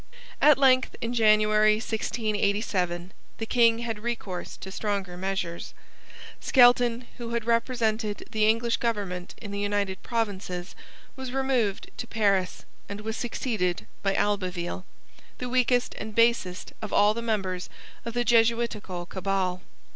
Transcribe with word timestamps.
At 0.41 0.57
length, 0.57 0.95
in 0.99 1.13
January 1.13 1.75
1687, 1.75 3.11
the 3.37 3.45
King 3.45 3.77
had 3.85 3.99
recourse 3.99 4.57
to 4.57 4.71
stronger 4.71 5.15
measures. 5.15 5.75
Skelton, 6.39 7.05
who 7.17 7.33
had 7.35 7.45
represented 7.45 8.23
the 8.31 8.47
English 8.49 8.77
government 8.77 9.35
in 9.39 9.51
the 9.51 9.59
United 9.59 10.01
Provinces, 10.01 10.73
was 11.15 11.31
removed 11.31 11.91
to 11.97 12.07
Paris, 12.07 12.65
and 12.89 13.01
was 13.01 13.15
succeeded 13.15 13.85
by 14.01 14.15
Albeville, 14.15 14.85
the 15.37 15.49
weakest 15.49 15.93
and 15.99 16.15
basest 16.15 16.73
of 16.81 16.91
all 16.91 17.13
the 17.13 17.21
members 17.21 17.69
of 18.03 18.15
the 18.15 18.23
Jesuitical 18.25 19.05
cabal. 19.05 19.61